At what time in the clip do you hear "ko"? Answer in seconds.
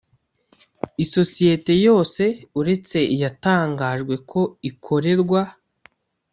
4.29-4.41